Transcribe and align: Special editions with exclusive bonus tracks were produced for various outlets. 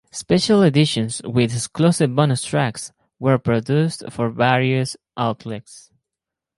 Special 0.09 0.63
editions 0.63 1.21
with 1.25 1.53
exclusive 1.53 2.15
bonus 2.15 2.41
tracks 2.41 2.91
were 3.19 3.37
produced 3.37 4.03
for 4.11 4.31
various 4.31 4.97
outlets. 5.15 5.91